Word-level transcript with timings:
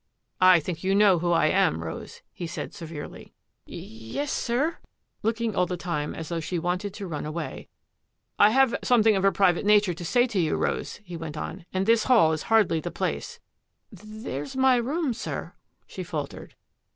"I 0.55 0.59
think 0.59 0.83
you 0.83 0.95
know 0.95 1.19
who 1.19 1.31
I 1.31 1.45
am. 1.45 1.83
Rose," 1.83 2.23
he 2.33 2.47
said 2.47 2.73
se 2.73 2.87
verely. 2.87 3.33
THE 3.67 3.77
MISSING 3.77 4.15
LADY'S 4.15 4.15
MAID 4.15 4.15
817" 4.15 4.15
Y— 4.15 4.23
^yes, 4.23 4.29
sir," 4.29 4.77
looking 5.21 5.55
all 5.55 5.65
the 5.67 5.77
time 5.77 6.15
as 6.15 6.29
though 6.29 6.39
she 6.39 6.57
wanted 6.57 6.91
to 6.95 7.05
run 7.07 7.27
away." 7.27 7.67
I 8.39 8.49
have 8.49 8.73
something 8.83 9.15
of 9.15 9.23
a 9.23 9.31
private 9.31 9.63
nature 9.63 9.93
to 9.93 10.03
say 10.03 10.25
to 10.25 10.39
you, 10.39 10.55
Rose," 10.55 10.95
he 11.03 11.15
went 11.15 11.37
on," 11.37 11.65
and 11.71 11.85
this 11.85 12.05
hall 12.05 12.33
is 12.33 12.41
hardly 12.49 12.79
the 12.79 12.89
place 12.89 13.39
—""There's 13.91 14.55
my 14.55 14.77
room, 14.77 15.13
sir," 15.13 15.53
she 15.85 16.01
faltered. 16.01 16.55